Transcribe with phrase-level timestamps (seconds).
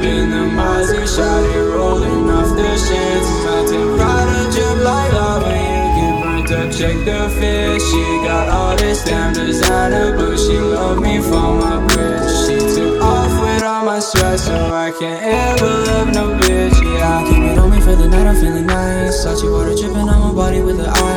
[0.00, 3.26] up in the Mozzie, shot it rolling off the shins.
[3.44, 7.82] I take a and drip like lava, you get burnt up, check the fish.
[7.90, 12.46] She got all this damn designer, but she loved me for my bitch.
[12.46, 17.24] She took off with all my stress, so I can't ever love no bitch, yeah.
[17.28, 19.24] Keep it on me for the night, I'm feeling nice.
[19.24, 21.09] Sachi water dripping on my body with the eye.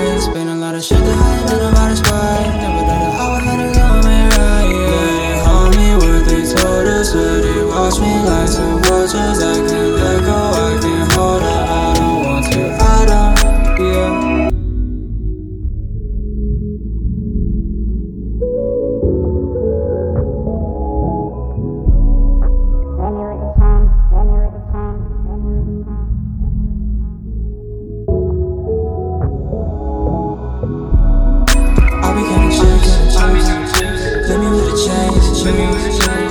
[35.46, 36.23] I